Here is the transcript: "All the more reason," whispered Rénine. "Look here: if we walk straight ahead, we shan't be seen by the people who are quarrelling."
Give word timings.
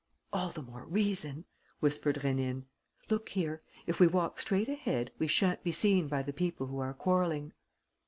"All 0.33 0.49
the 0.49 0.63
more 0.63 0.83
reason," 0.85 1.45
whispered 1.79 2.15
Rénine. 2.23 2.63
"Look 3.11 3.29
here: 3.29 3.61
if 3.85 3.99
we 3.99 4.07
walk 4.07 4.39
straight 4.39 4.67
ahead, 4.67 5.11
we 5.19 5.27
shan't 5.27 5.63
be 5.63 5.71
seen 5.71 6.07
by 6.07 6.23
the 6.23 6.33
people 6.33 6.65
who 6.65 6.79
are 6.79 6.91
quarrelling." 6.95 7.53